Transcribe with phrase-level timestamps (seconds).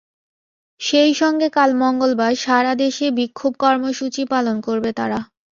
[0.81, 5.19] সেই সঙ্গে কাল মঙ্গলবার সারা দেশে বিক্ষোভ কর্মসূচি পালন করবে তারা।